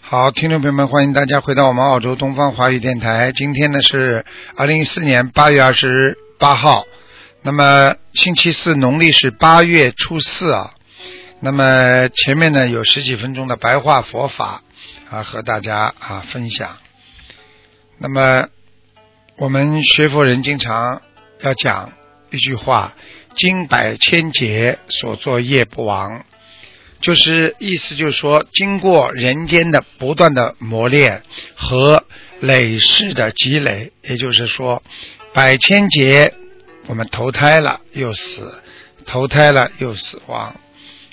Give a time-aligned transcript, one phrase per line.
[0.00, 3.32] 好，听众朋友们，欢迎大家回到我们澳洲东方华语电台。
[3.32, 4.26] 今天呢是
[4.56, 6.84] 二零一四年八月二十八号，
[7.40, 10.74] 那么星期四，农历是八月初四啊。
[11.40, 14.62] 那么前面呢有十几分钟的白话佛法
[15.10, 16.76] 啊，和大家啊分享。
[17.98, 18.48] 那么
[19.38, 21.00] 我们学佛人经常
[21.40, 21.90] 要讲
[22.30, 22.92] 一句话
[23.34, 26.24] ：“经百千劫，所作业不亡。”
[27.02, 31.24] 就是意思就是说，经过人间的不断的磨练
[31.56, 32.04] 和
[32.38, 34.84] 累世的积累，也就是说，
[35.34, 36.32] 百千劫
[36.86, 38.54] 我们投胎了又死，
[39.04, 40.54] 投胎了又死亡，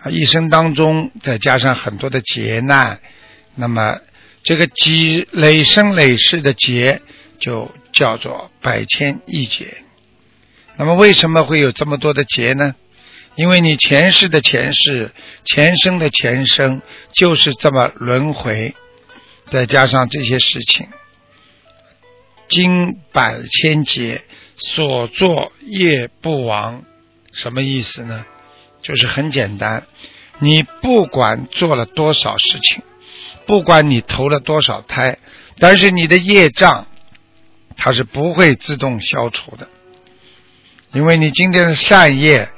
[0.00, 3.00] 啊，一生当中再加上很多的劫难，
[3.56, 3.98] 那么
[4.44, 7.02] 这个积累生累世的劫
[7.40, 9.78] 就叫做百千亿劫。
[10.76, 12.74] 那么为什么会有这么多的劫呢？
[13.34, 15.10] 因为你前世的前世、
[15.44, 18.74] 前生的前生就是这么轮回，
[19.48, 20.88] 再加上这些事情，
[22.48, 24.22] 经百千劫，
[24.56, 26.84] 所作业不亡，
[27.32, 28.26] 什么意思呢？
[28.82, 29.86] 就是很简单，
[30.40, 32.82] 你不管做了多少事情，
[33.46, 35.18] 不管你投了多少胎，
[35.58, 36.86] 但是你的业障，
[37.76, 39.68] 它是不会自动消除的，
[40.92, 42.50] 因为你今天的善业。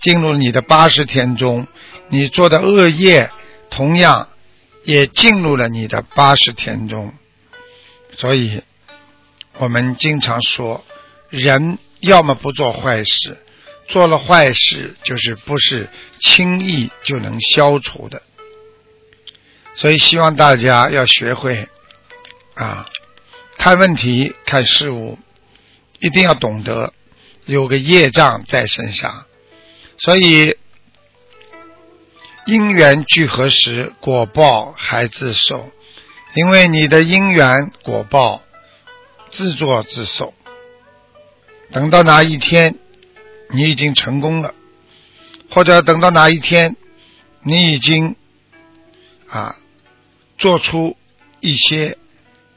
[0.00, 1.68] 进入你的八十天中，
[2.08, 3.30] 你做的恶业
[3.70, 4.30] 同样
[4.82, 7.14] 也进入了你的八十天中，
[8.10, 8.64] 所以
[9.58, 10.84] 我们经常说，
[11.28, 13.36] 人要么不做坏事，
[13.86, 18.22] 做了坏事就是不是轻易就能消除的，
[19.76, 21.68] 所以希望大家要学会
[22.54, 22.88] 啊，
[23.56, 25.16] 看问题、看事物，
[26.00, 26.92] 一定要懂得
[27.46, 29.26] 有个业障在身上。
[29.98, 30.56] 所以，
[32.46, 35.70] 因缘聚合时，果报还自受。
[36.34, 38.42] 因为你的因缘果报
[39.30, 40.32] 自作自受。
[41.70, 42.76] 等到哪一天
[43.50, 44.54] 你已经成功了，
[45.50, 46.76] 或者等到哪一天
[47.42, 48.16] 你已经
[49.28, 49.56] 啊
[50.38, 50.96] 做出
[51.40, 51.98] 一些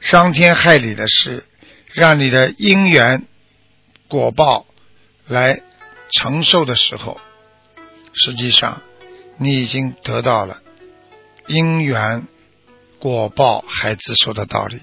[0.00, 1.44] 伤天害理的事，
[1.92, 3.26] 让你的因缘
[4.08, 4.66] 果报
[5.26, 5.62] 来
[6.10, 7.20] 承受的时候。
[8.12, 8.80] 实际上，
[9.36, 10.62] 你已经得到了
[11.46, 12.26] 因缘
[12.98, 14.80] 果报还自受的道理。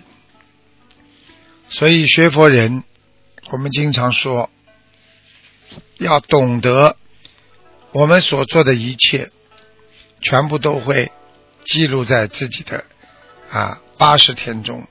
[1.69, 2.83] 所以学佛人，
[3.49, 4.51] 我们经常说，
[5.97, 6.95] 要懂得
[7.91, 9.31] 我们所做的一切，
[10.21, 11.11] 全部都会
[11.63, 12.85] 记录在自己的
[13.49, 14.85] 啊八十天中。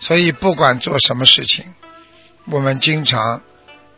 [0.00, 1.74] 所以不管做什么事情，
[2.46, 3.42] 我们经常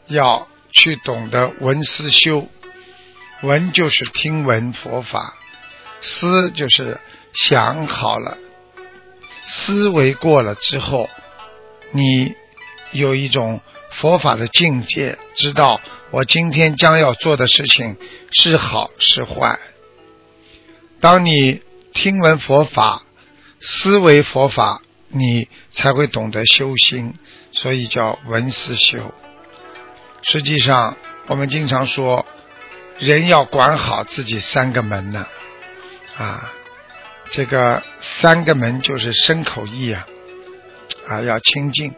[0.08, 2.48] 要去懂得闻思修。
[3.42, 5.36] 闻就是听闻佛法，
[6.00, 7.00] 思就是
[7.32, 8.38] 想好了，
[9.46, 11.10] 思维过了之后，
[11.90, 12.34] 你
[12.92, 15.80] 有一种佛法的境界，知道
[16.10, 17.96] 我今天将要做的事情
[18.30, 19.58] 是好是坏。
[21.00, 21.62] 当你
[21.92, 23.02] 听闻佛法，
[23.60, 27.14] 思维佛法，你才会懂得修心，
[27.50, 29.12] 所以叫闻思修。
[30.22, 30.96] 实际上，
[31.26, 32.26] 我们经常说。
[32.98, 35.26] 人要管好自己三个门呢，
[36.16, 36.52] 啊，
[37.30, 40.06] 这个三个门就是身口意啊，
[41.08, 41.94] 啊要清净。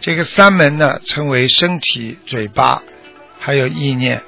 [0.00, 2.82] 这个三门呢称为身体、嘴巴
[3.38, 4.24] 还有意念。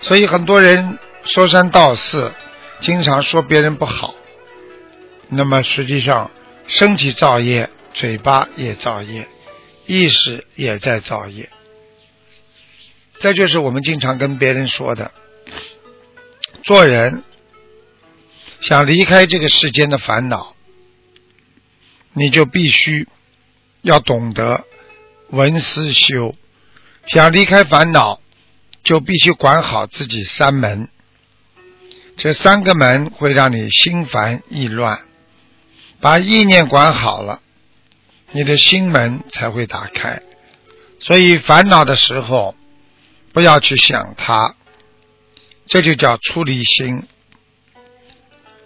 [0.00, 2.32] 所以很多人说三道四，
[2.78, 4.14] 经常说别人不好，
[5.28, 6.30] 那么实际上
[6.68, 9.26] 身体造业，嘴巴也造业，
[9.90, 11.50] 意识也在造业。
[13.18, 15.10] 这就是我们经常跟别人说的，
[16.62, 17.24] 做人
[18.60, 20.54] 想离开这个世间的烦恼，
[22.12, 23.08] 你就必须
[23.82, 24.64] 要懂得
[25.30, 26.36] 闻思修。
[27.08, 28.20] 想离开烦恼，
[28.84, 30.88] 就必须管好自己三门。
[32.16, 35.00] 这三个门会让你心烦意乱，
[36.00, 37.42] 把意念管好了，
[38.32, 40.22] 你的心门才会打开。
[41.00, 42.54] 所以烦恼的时候。
[43.32, 44.56] 不要去想它，
[45.68, 47.04] 这就叫出离心。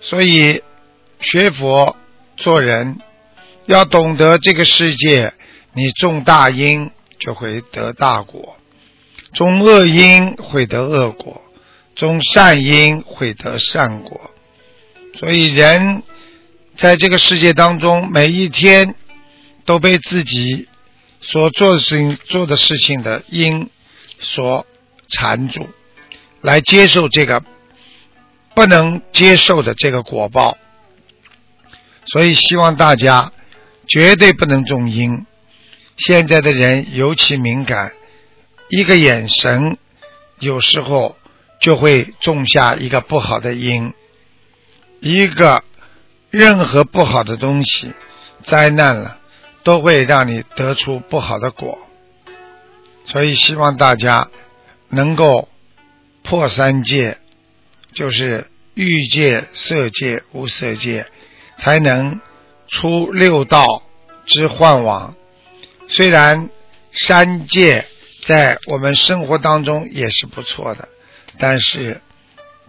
[0.01, 0.63] 所以
[1.21, 1.99] 学佛
[2.39, 2.99] 做人
[3.67, 5.35] 要懂得这个世界，
[5.75, 8.57] 你种大因就会得大果，
[9.35, 11.43] 种恶因会得恶果，
[11.95, 14.31] 种善因会得善果。
[15.19, 16.03] 所以人
[16.79, 18.95] 在这个世界当中，每一天
[19.65, 20.69] 都被自己
[21.21, 23.71] 所做事情、做的事情的因
[24.19, 24.67] 所
[25.09, 25.69] 缠住，
[26.41, 27.43] 来接受这个
[28.55, 30.57] 不能接受的这个果报。
[32.07, 33.33] 所以希望大家
[33.89, 35.27] 绝对不能种因。
[35.97, 37.93] 现在的人尤其敏感，
[38.69, 39.79] 一个眼神
[40.41, 41.17] 有时候
[41.61, 43.95] 就会种下一个不好的因。
[45.01, 45.63] 一个
[46.31, 47.93] 任何不好的东西，
[48.43, 49.19] 灾难了，
[49.65, 51.79] 都会让你得出不好的果。
[53.07, 54.31] 所以希望大家
[54.89, 55.49] 能够
[56.23, 57.19] 破三界，
[57.93, 61.07] 就是欲界、色界、无色界，
[61.59, 62.21] 才能
[62.69, 63.83] 出六道
[64.25, 65.15] 之幻网。
[65.89, 66.49] 虽然
[66.93, 67.87] 三界
[68.27, 70.89] 在我们生活当中也是不错的，
[71.39, 72.01] 但是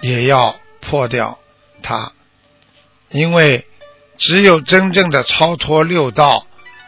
[0.02, 1.40] 也要破掉
[1.82, 2.12] 它。
[3.10, 3.66] 因为
[4.18, 6.46] 只有真正的超脱六道，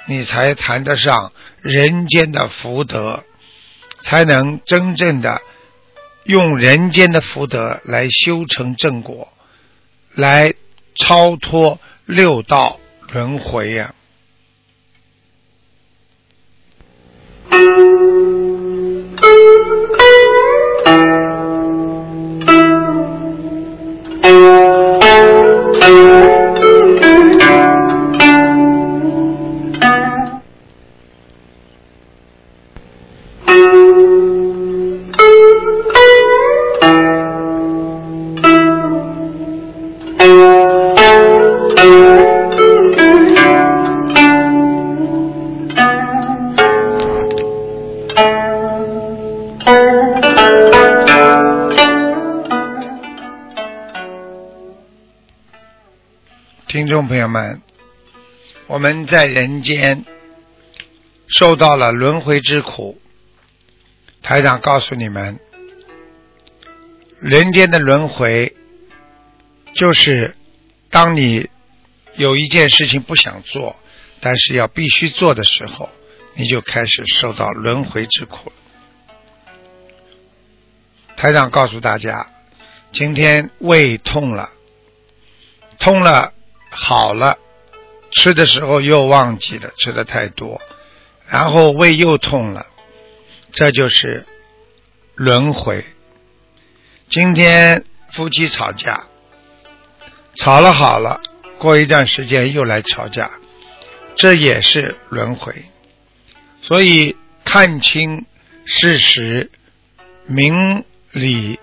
[0.08, 1.32] 你才谈得上
[1.62, 3.24] 人间的福德，
[4.02, 5.42] 才能真正的
[6.24, 9.28] 用人间的福德来修成正果，
[10.14, 10.54] 来
[10.96, 12.80] 超脱六道
[13.12, 13.94] 轮回呀。
[56.98, 57.62] 众朋友们，
[58.66, 60.04] 我们在人间
[61.28, 63.00] 受到了轮回之苦。
[64.24, 65.40] 台长告诉你们，
[67.20, 68.56] 人间的轮回
[69.76, 70.36] 就是
[70.90, 71.52] 当你
[72.16, 73.76] 有一件事情不想做，
[74.20, 75.92] 但是要必须做的时候，
[76.34, 79.56] 你就开始受到轮回之苦了。
[81.16, 82.26] 台长告诉大家，
[82.92, 84.50] 今天胃痛了，
[85.78, 86.34] 痛了。
[86.80, 87.38] 好了，
[88.12, 90.62] 吃的时候又忘记了，吃的太多，
[91.28, 92.68] 然后胃又痛了，
[93.52, 94.26] 这就是
[95.16, 95.84] 轮回。
[97.10, 99.06] 今天夫妻吵架，
[100.36, 101.20] 吵了好了，
[101.58, 103.32] 过一段时间又来吵架，
[104.16, 105.66] 这也是轮回。
[106.62, 108.26] 所以看清
[108.66, 109.50] 事实，
[110.28, 111.60] 明理，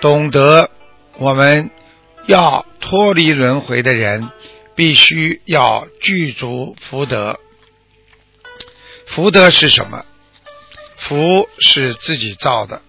[0.00, 0.70] 懂得
[1.16, 1.70] 我们。
[2.26, 4.30] 要脱离轮回的人，
[4.74, 7.38] 必须要具足福德。
[9.06, 10.04] 福德是什么？
[10.96, 12.82] 福是自己造的。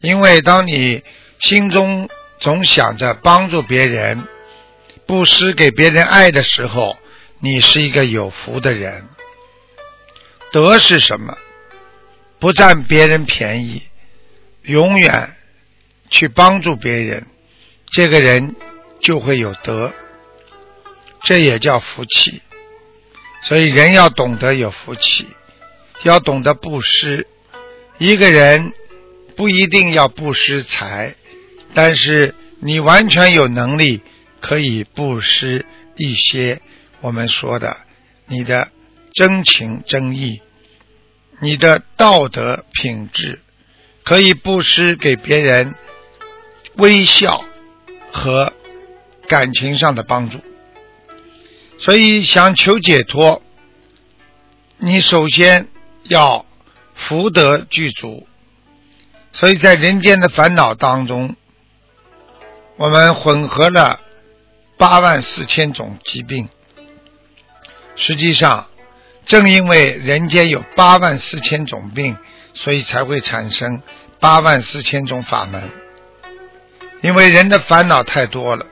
[0.00, 1.02] 因为当你
[1.38, 2.08] 心中
[2.38, 4.26] 总想着帮助别人、
[5.06, 6.96] 布施给别人爱的时候，
[7.40, 9.08] 你是一个有福的人。
[10.52, 11.36] 德是什么？
[12.38, 13.82] 不占别人便宜，
[14.62, 15.34] 永远
[16.10, 17.26] 去帮助别人。
[17.86, 18.54] 这个人
[19.04, 19.92] 就会有德，
[21.22, 22.40] 这也叫福气。
[23.42, 25.28] 所以人要懂得有福气，
[26.04, 27.26] 要懂得布施。
[27.98, 28.72] 一个人
[29.36, 31.16] 不一定要布施财，
[31.74, 34.00] 但是你完全有能力
[34.40, 36.62] 可以布施一些
[37.02, 37.76] 我们说的
[38.26, 38.68] 你的
[39.12, 40.40] 真情真意，
[41.40, 43.40] 你的道德品质，
[44.02, 45.74] 可以布施给别人
[46.76, 47.44] 微笑。
[48.16, 48.52] 和
[49.28, 50.38] 感情上的帮助，
[51.78, 53.42] 所以想求解脱，
[54.78, 55.68] 你首先
[56.04, 56.46] 要
[56.94, 58.26] 福德具足。
[59.32, 61.34] 所以在人间的烦恼当中，
[62.76, 64.00] 我们混合了
[64.76, 66.48] 八万四千种疾病。
[67.96, 68.68] 实际上，
[69.26, 72.16] 正因为人间有八万四千种病，
[72.52, 73.82] 所以才会产生
[74.20, 75.70] 八万四千种法门。
[77.02, 78.66] 因为人的烦恼太多了，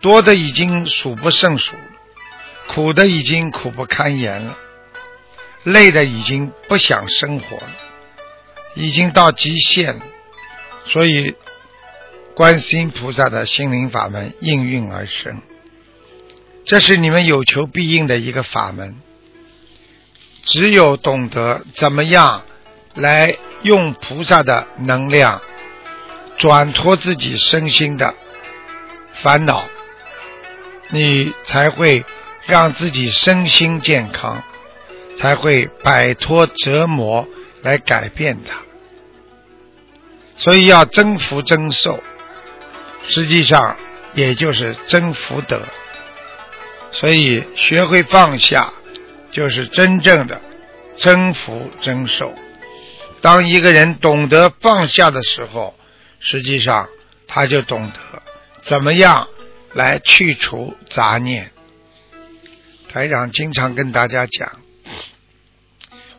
[0.00, 1.74] 多的已经数不胜数，
[2.68, 4.56] 苦的已经苦不堪言了，
[5.64, 7.72] 累的已经不想生活了，
[8.74, 10.02] 已经到极限了。
[10.86, 11.34] 所以
[12.34, 15.42] 观世音菩萨的心灵法门应运而生。
[16.64, 18.96] 这是你们有求必应的一个法门。
[20.44, 22.44] 只有懂得怎么样
[22.94, 25.42] 来用菩萨的能量
[26.38, 28.14] 转脱自己身心的
[29.12, 29.68] 烦恼，
[30.90, 32.04] 你才会
[32.46, 34.42] 让自己身心健康，
[35.16, 37.26] 才会摆脱折磨，
[37.62, 38.60] 来改变它。
[40.36, 42.02] 所以要增福增寿，
[43.06, 43.76] 实际上
[44.14, 45.62] 也就是增福德。
[46.90, 48.72] 所以学会放下。
[49.30, 50.40] 就是真正的
[50.96, 52.34] 增福增寿。
[53.20, 55.76] 当一个人懂得放下的时候，
[56.18, 56.88] 实际上
[57.26, 58.22] 他就懂得
[58.62, 59.28] 怎么样
[59.72, 61.50] 来去除杂念。
[62.88, 64.60] 台长经常跟大家讲，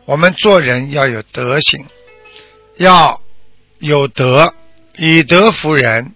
[0.04, 1.86] 我们做人要有德行，
[2.76, 3.20] 要
[3.78, 4.54] 有德，
[4.96, 6.14] 以德服人。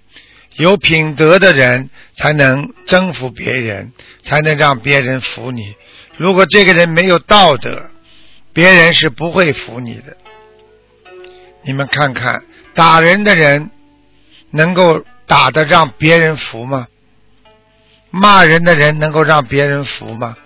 [0.57, 5.75] 有品德的人才能征服别人，才能让别人服你。
[6.17, 7.91] 如果这个人没有道德，
[8.53, 10.17] 别人是不会服你的。
[11.65, 13.69] 你们看看，打人的人
[14.51, 16.87] 能够打得让别人服吗？
[18.15, 20.37] 骂人的人能够让别人服吗？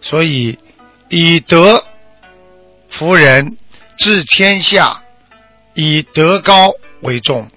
[0.00, 0.58] 所以，
[1.08, 1.84] 以德
[2.88, 3.56] 服人，
[3.96, 5.02] 治天下，
[5.74, 7.48] 以德高为重。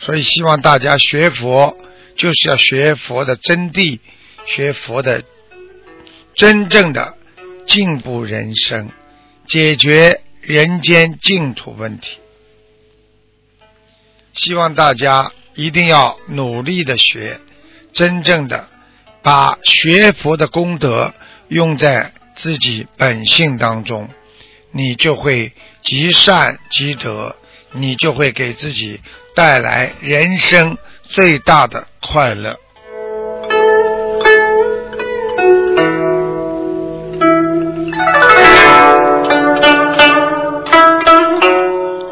[0.00, 1.76] 所以，希望大家学佛，
[2.14, 4.00] 就是要学佛的真谛，
[4.44, 5.24] 学佛的
[6.34, 7.16] 真正的
[7.66, 8.90] 进步人生，
[9.46, 12.18] 解决人间净土问题。
[14.34, 17.40] 希望大家一定要努力的学，
[17.94, 18.68] 真正的
[19.24, 21.12] 把学佛的功德
[21.48, 24.08] 用在自己本性当中，
[24.70, 25.52] 你就会
[25.82, 27.34] 积善积德，
[27.72, 29.00] 你就会给自己。
[29.36, 32.56] 带来人生最大的快乐。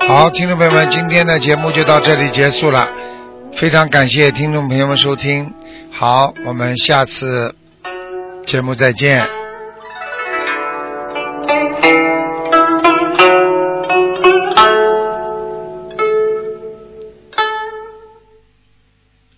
[0.09, 2.91] 好，听众朋友们，今天的节目就到这里结束了，
[3.55, 5.55] 非常感谢听众朋友们收听。
[6.03, 7.55] 好，我们下次
[8.45, 9.25] 节目再见。